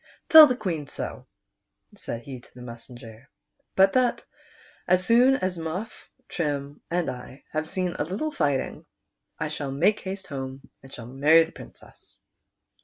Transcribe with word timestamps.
Tell 0.29 0.47
the 0.47 0.55
Queen 0.57 0.87
so," 0.87 1.27
said 1.95 2.23
he 2.23 2.39
to 2.39 2.53
the 2.55 2.63
mes 2.63 2.87
senger; 2.87 3.27
"but 3.75 3.93
that 3.93 4.23
as 4.87 5.05
soon 5.05 5.35
as 5.35 5.59
Muff, 5.59 6.09
Trim, 6.27 6.81
and 6.89 7.07
I 7.07 7.43
have 7.51 7.69
seen 7.69 7.95
a 7.99 8.03
little 8.03 8.31
fighting, 8.31 8.87
I 9.37 9.49
shall 9.49 9.71
make 9.71 9.99
haste 9.99 10.25
home, 10.25 10.67
and 10.81 11.19
marry 11.19 11.43
the 11.43 11.51
Princess." 11.51 12.19